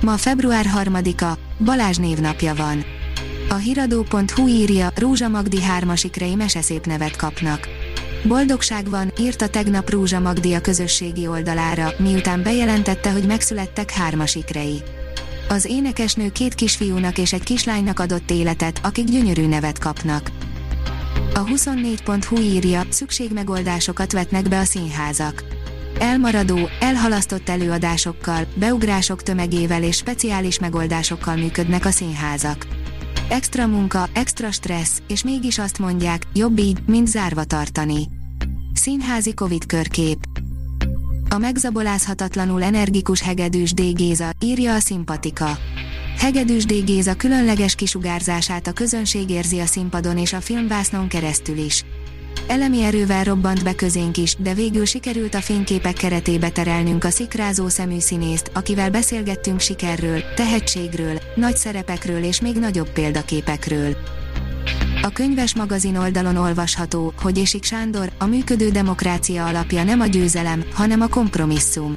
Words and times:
Ma 0.00 0.16
február 0.16 0.66
3-a, 0.76 1.38
Balázs 1.64 1.96
névnapja 1.96 2.54
van. 2.54 2.84
A 3.48 3.54
hiradó.hu 3.54 4.48
írja, 4.48 4.92
Rózsa 4.94 5.28
Magdi 5.28 5.62
hármasikrei 5.62 6.34
meseszép 6.34 6.86
nevet 6.86 7.16
kapnak. 7.16 7.68
Boldogság 8.24 8.88
van, 8.88 9.12
írta 9.18 9.48
tegnap 9.48 9.90
Rózsa 9.90 10.20
Magdi 10.20 10.54
a 10.54 10.60
közösségi 10.60 11.26
oldalára, 11.26 11.92
miután 11.98 12.42
bejelentette, 12.42 13.10
hogy 13.10 13.26
megszülettek 13.26 13.90
hármasikrei. 13.90 14.82
Az 15.48 15.64
énekesnő 15.64 16.28
két 16.28 16.54
kisfiúnak 16.54 17.18
és 17.18 17.32
egy 17.32 17.42
kislánynak 17.42 17.98
adott 17.98 18.30
életet, 18.30 18.80
akik 18.82 19.04
gyönyörű 19.04 19.46
nevet 19.46 19.78
kapnak. 19.78 20.30
A 21.34 21.44
24.hu 21.44 22.38
írja, 22.38 22.82
szükségmegoldásokat 22.88 24.12
vetnek 24.12 24.48
be 24.48 24.58
a 24.58 24.64
színházak 24.64 25.59
elmaradó, 26.00 26.68
elhalasztott 26.80 27.48
előadásokkal, 27.48 28.46
beugrások 28.54 29.22
tömegével 29.22 29.82
és 29.82 29.96
speciális 29.96 30.58
megoldásokkal 30.58 31.36
működnek 31.36 31.84
a 31.84 31.90
színházak. 31.90 32.66
Extra 33.28 33.66
munka, 33.66 34.08
extra 34.12 34.50
stressz, 34.50 35.02
és 35.08 35.24
mégis 35.24 35.58
azt 35.58 35.78
mondják, 35.78 36.22
jobb 36.34 36.58
így, 36.58 36.78
mint 36.86 37.08
zárva 37.08 37.44
tartani. 37.44 38.08
Színházi 38.74 39.34
Covid 39.34 39.66
körkép. 39.66 40.18
A 41.28 41.38
megzabolázhatatlanul 41.38 42.62
energikus 42.62 43.22
hegedűs 43.22 43.72
D. 43.72 43.94
Géza, 43.94 44.30
írja 44.40 44.74
a 44.74 44.80
szimpatika. 44.80 45.58
Hegedűs 46.18 46.64
D. 46.64 46.84
Géza 46.84 47.14
különleges 47.14 47.74
kisugárzását 47.74 48.66
a 48.66 48.72
közönség 48.72 49.30
érzi 49.30 49.58
a 49.58 49.66
színpadon 49.66 50.18
és 50.18 50.32
a 50.32 50.40
filmvásznon 50.40 51.08
keresztül 51.08 51.58
is. 51.58 51.84
Elemi 52.50 52.82
erővel 52.82 53.24
robbant 53.24 53.64
be 53.64 53.74
közénk 53.74 54.16
is, 54.16 54.36
de 54.38 54.54
végül 54.54 54.84
sikerült 54.84 55.34
a 55.34 55.40
fényképek 55.40 55.94
keretébe 55.94 56.50
terelnünk 56.50 57.04
a 57.04 57.10
szikrázó 57.10 57.68
szemű 57.68 57.98
színészt, 57.98 58.50
akivel 58.54 58.90
beszélgettünk 58.90 59.60
sikerről, 59.60 60.22
tehetségről, 60.34 61.18
nagy 61.34 61.56
szerepekről 61.56 62.22
és 62.22 62.40
még 62.40 62.56
nagyobb 62.56 62.90
példaképekről. 62.90 63.96
A 65.02 65.08
könyves 65.08 65.54
magazin 65.54 65.96
oldalon 65.96 66.36
olvasható, 66.36 67.12
hogy 67.22 67.38
Ésik 67.38 67.64
Sándor, 67.64 68.12
a 68.18 68.26
működő 68.26 68.70
demokrácia 68.70 69.46
alapja 69.46 69.84
nem 69.84 70.00
a 70.00 70.06
győzelem, 70.06 70.64
hanem 70.72 71.00
a 71.00 71.08
kompromisszum. 71.08 71.96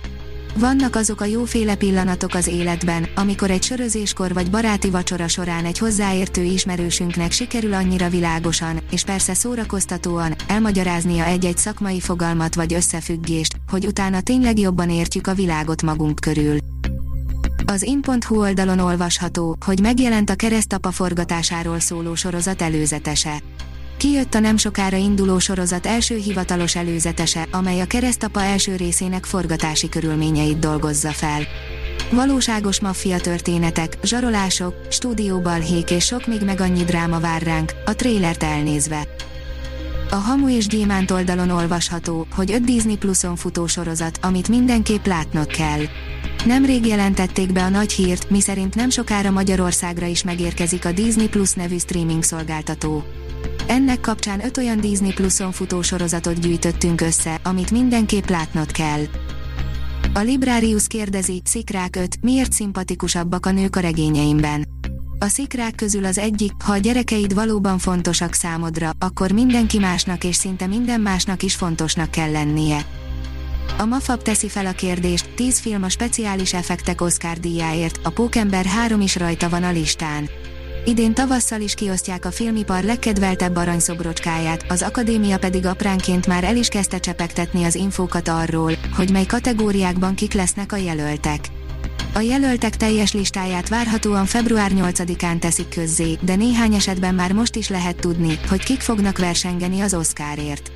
Vannak 0.55 0.95
azok 0.95 1.21
a 1.21 1.25
jóféle 1.25 1.75
pillanatok 1.75 2.33
az 2.33 2.47
életben, 2.47 3.07
amikor 3.15 3.51
egy 3.51 3.63
sörözéskor 3.63 4.33
vagy 4.33 4.49
baráti 4.49 4.89
vacsora 4.89 5.27
során 5.27 5.65
egy 5.65 5.77
hozzáértő 5.77 6.43
ismerősünknek 6.43 7.31
sikerül 7.31 7.73
annyira 7.73 8.09
világosan, 8.09 8.79
és 8.91 9.03
persze 9.03 9.33
szórakoztatóan, 9.33 10.35
elmagyaráznia 10.47 11.25
egy-egy 11.25 11.57
szakmai 11.57 11.99
fogalmat 11.99 12.55
vagy 12.55 12.73
összefüggést, 12.73 13.55
hogy 13.71 13.85
utána 13.85 14.21
tényleg 14.21 14.59
jobban 14.59 14.89
értjük 14.89 15.27
a 15.27 15.33
világot 15.33 15.81
magunk 15.81 16.19
körül. 16.19 16.57
Az 17.65 17.83
in.hu 17.83 18.39
oldalon 18.39 18.79
olvasható, 18.79 19.57
hogy 19.65 19.79
megjelent 19.79 20.29
a 20.29 20.35
keresztapa 20.35 20.91
forgatásáról 20.91 21.79
szóló 21.79 22.15
sorozat 22.15 22.61
előzetese. 22.61 23.41
Kijött 24.03 24.33
a 24.33 24.39
nem 24.39 24.57
sokára 24.57 24.97
induló 24.97 25.39
sorozat 25.39 25.85
első 25.85 26.15
hivatalos 26.15 26.75
előzetese, 26.75 27.47
amely 27.51 27.79
a 27.79 27.85
keresztapa 27.85 28.41
első 28.41 28.75
részének 28.75 29.25
forgatási 29.25 29.89
körülményeit 29.89 30.59
dolgozza 30.59 31.11
fel. 31.11 31.41
Valóságos 32.11 32.79
maffia 32.79 33.19
történetek, 33.19 33.97
zsarolások, 34.03 34.75
stúdióbalhék 34.89 35.91
és 35.91 36.05
sok 36.05 36.27
még 36.27 36.41
meg 36.41 36.61
annyi 36.61 36.83
dráma 36.83 37.19
vár 37.19 37.41
ránk, 37.41 37.73
a 37.85 37.95
trélert 37.95 38.43
elnézve. 38.43 39.07
A 40.09 40.15
Hamu 40.15 40.49
és 40.49 40.67
Gyémánt 40.67 41.11
oldalon 41.11 41.49
olvasható, 41.49 42.27
hogy 42.35 42.51
5 42.51 42.63
Disney 42.63 42.97
Pluson 42.97 43.35
futó 43.35 43.67
sorozat, 43.67 44.19
amit 44.21 44.47
mindenképp 44.47 45.05
látnod 45.05 45.47
kell. 45.47 45.81
Nemrég 46.45 46.85
jelentették 46.85 47.51
be 47.51 47.63
a 47.63 47.69
nagy 47.69 47.91
hírt, 47.91 48.29
miszerint 48.29 48.75
nem 48.75 48.89
sokára 48.89 49.31
Magyarországra 49.31 50.05
is 50.05 50.23
megérkezik 50.23 50.85
a 50.85 50.91
Disney 50.91 51.27
Plus 51.27 51.53
nevű 51.53 51.77
streaming 51.77 52.23
szolgáltató. 52.23 53.03
Ennek 53.67 53.99
kapcsán 53.99 54.45
öt 54.45 54.57
olyan 54.57 54.79
Disney 54.79 55.13
Pluson 55.13 55.51
futó 55.51 55.81
sorozatot 55.81 56.39
gyűjtöttünk 56.39 57.01
össze, 57.01 57.39
amit 57.43 57.71
mindenképp 57.71 58.27
látnod 58.27 58.71
kell. 58.71 59.03
A 60.13 60.19
Librarius 60.19 60.87
kérdezi, 60.87 61.41
Szikrák 61.45 61.95
5, 61.95 62.17
miért 62.21 62.51
szimpatikusabbak 62.51 63.45
a 63.45 63.51
nők 63.51 63.75
a 63.75 63.79
regényeimben? 63.79 64.67
A 65.19 65.27
szikrák 65.27 65.75
közül 65.75 66.05
az 66.05 66.17
egyik, 66.17 66.51
ha 66.63 66.71
a 66.71 66.77
gyerekeid 66.77 67.33
valóban 67.33 67.77
fontosak 67.77 68.33
számodra, 68.33 68.91
akkor 68.99 69.31
mindenki 69.31 69.79
másnak 69.79 70.23
és 70.23 70.35
szinte 70.35 70.67
minden 70.67 71.01
másnak 71.01 71.43
is 71.43 71.55
fontosnak 71.55 72.11
kell 72.11 72.31
lennie. 72.31 72.85
A 73.77 73.85
Mafab 73.85 74.21
teszi 74.21 74.49
fel 74.49 74.65
a 74.65 74.71
kérdést, 74.71 75.29
10 75.35 75.59
film 75.59 75.83
a 75.83 75.89
speciális 75.89 76.53
effektek 76.53 77.01
Oscar 77.01 77.39
díjáért, 77.39 77.99
a 78.03 78.09
Pókember 78.09 78.65
3 78.65 79.01
is 79.01 79.15
rajta 79.15 79.49
van 79.49 79.63
a 79.63 79.71
listán. 79.71 80.29
Idén 80.85 81.13
tavasszal 81.13 81.61
is 81.61 81.73
kiosztják 81.73 82.25
a 82.25 82.31
filmipar 82.31 82.83
legkedveltebb 82.83 83.55
aranyszobrocskáját, 83.55 84.65
az 84.69 84.81
akadémia 84.81 85.37
pedig 85.37 85.65
apránként 85.65 86.27
már 86.27 86.43
el 86.43 86.55
is 86.55 86.67
kezdte 86.67 86.99
csepegtetni 86.99 87.63
az 87.63 87.75
infókat 87.75 88.27
arról, 88.27 88.71
hogy 88.95 89.11
mely 89.11 89.25
kategóriákban 89.25 90.15
kik 90.15 90.33
lesznek 90.33 90.71
a 90.71 90.75
jelöltek. 90.75 91.39
A 92.13 92.19
jelöltek 92.19 92.77
teljes 92.77 93.13
listáját 93.13 93.69
várhatóan 93.69 94.25
február 94.25 94.71
8-án 94.75 95.39
teszik 95.39 95.69
közzé, 95.69 96.17
de 96.21 96.35
néhány 96.35 96.73
esetben 96.73 97.15
már 97.15 97.31
most 97.31 97.55
is 97.55 97.69
lehet 97.69 97.95
tudni, 97.95 98.39
hogy 98.49 98.63
kik 98.63 98.81
fognak 98.81 99.17
versengeni 99.17 99.79
az 99.79 99.93
Oscarért. 99.93 100.71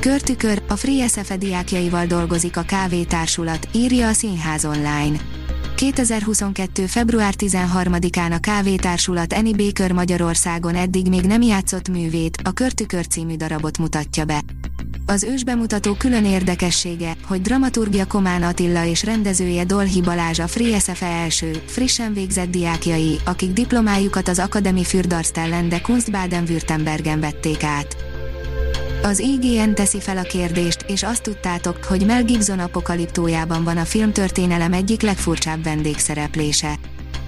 Körtükör, 0.00 0.62
a 0.68 0.76
Free 0.76 1.08
SFE 1.08 1.36
diákjaival 1.36 2.06
dolgozik 2.06 2.56
a 2.56 2.62
KV 2.62 2.94
társulat, 3.08 3.68
írja 3.72 4.08
a 4.08 4.12
Színház 4.12 4.64
online. 4.64 5.37
2022. 5.78 6.86
február 6.86 7.34
13-án 7.38 8.32
a 8.32 8.38
Kávétársulat 8.38 9.32
Annie 9.32 9.56
Baker 9.56 9.92
Magyarországon 9.92 10.74
eddig 10.74 11.08
még 11.08 11.20
nem 11.24 11.42
játszott 11.42 11.88
művét, 11.88 12.40
a 12.44 12.52
Körtükör 12.52 13.06
című 13.06 13.36
darabot 13.36 13.78
mutatja 13.78 14.24
be. 14.24 14.40
Az 15.06 15.22
ősbemutató 15.22 15.94
külön 15.94 16.24
érdekessége, 16.24 17.16
hogy 17.26 17.40
dramaturgia 17.40 18.06
Komán 18.06 18.42
Attila 18.42 18.84
és 18.84 19.04
rendezője 19.04 19.64
Dolhi 19.64 20.00
Balázs 20.00 20.38
a 20.38 20.46
Free 20.46 20.78
SFE 20.78 21.06
első, 21.06 21.62
frissen 21.66 22.12
végzett 22.12 22.50
diákjai, 22.50 23.18
akik 23.24 23.52
diplomájukat 23.52 24.28
az 24.28 24.38
Akademi 24.38 24.84
Fürdarstellen 24.84 25.68
de 25.68 25.80
Kunstbaden-Württembergen 25.80 27.20
vették 27.20 27.62
át. 27.62 28.07
Az 29.02 29.18
IGN 29.18 29.74
teszi 29.74 30.00
fel 30.00 30.16
a 30.16 30.22
kérdést, 30.22 30.84
és 30.86 31.02
azt 31.02 31.22
tudtátok, 31.22 31.84
hogy 31.84 32.06
Mel 32.06 32.24
Gibson 32.24 32.58
apokaliptójában 32.58 33.64
van 33.64 33.76
a 33.76 33.84
filmtörténelem 33.84 34.72
egyik 34.72 35.02
legfurcsább 35.02 35.62
vendégszereplése. 35.62 36.78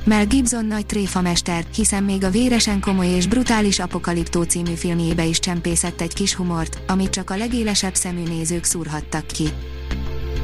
Mel 0.05 0.27
Gibson 0.27 0.65
nagy 0.65 0.87
tréfamester, 0.87 1.65
hiszen 1.75 2.03
még 2.03 2.25
a 2.25 2.31
véresen 2.31 2.81
komoly 2.81 3.07
és 3.07 3.27
brutális 3.27 3.79
apokaliptó 3.79 4.43
című 4.43 4.75
filmjébe 4.75 5.25
is 5.25 5.39
csempészett 5.39 6.01
egy 6.01 6.15
kis 6.15 6.35
humort, 6.35 6.79
amit 6.87 7.11
csak 7.11 7.31
a 7.31 7.37
legélesebb 7.37 7.95
szemű 7.95 8.23
nézők 8.23 8.65
szúrhattak 8.65 9.27
ki. 9.27 9.49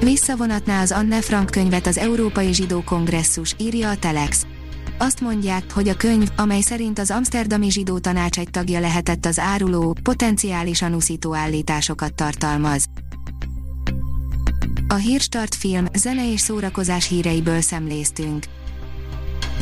Visszavonatná 0.00 0.82
az 0.82 0.93
Anne 0.93 1.20
Frank 1.20 1.50
könyvet 1.50 1.87
az 1.87 1.98
Európai 1.98 2.54
Zsidó 2.54 2.82
Kongresszus, 2.84 3.54
írja 3.58 3.91
a 3.91 3.97
Telex. 3.97 4.46
Azt 4.98 5.20
mondják, 5.20 5.72
hogy 5.72 5.88
a 5.88 5.96
könyv, 5.96 6.28
amely 6.37 6.60
szerint 6.60 6.98
az 6.98 7.10
Amsterdami 7.10 7.70
Zsidó 7.70 7.98
Tanács 7.98 8.38
egy 8.38 8.50
tagja 8.50 8.81
lehetett 8.81 9.26
az 9.26 9.38
áruló, 9.38 9.96
potenciálisan 10.02 10.94
uszító 10.94 11.34
állításokat 11.34 12.14
tartalmaz. 12.14 12.84
A 14.88 14.94
Hírstart 14.94 15.54
film, 15.54 15.87
zene 15.94 16.32
és 16.32 16.40
szórakozás 16.40 17.08
híreiből 17.08 17.60
szemléztünk. 17.60 18.44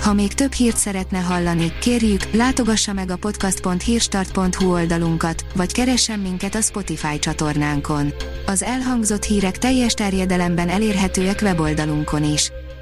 Ha 0.01 0.13
még 0.13 0.35
több 0.35 0.53
hírt 0.53 0.77
szeretne 0.77 1.19
hallani, 1.19 1.73
kérjük, 1.81 2.33
látogassa 2.33 2.93
meg 2.93 3.11
a 3.11 3.17
podcast.hírstart.hu 3.17 4.73
oldalunkat, 4.73 5.45
vagy 5.55 5.73
keressen 5.73 6.19
minket 6.19 6.55
a 6.55 6.61
Spotify 6.61 7.19
csatornánkon. 7.19 8.13
Az 8.47 8.63
elhangzott 8.63 9.25
hírek 9.25 9.59
teljes 9.59 9.95
terjedelemben 9.95 10.69
elérhetőek 10.69 11.41
weboldalunkon 11.43 12.25
is. 12.25 12.51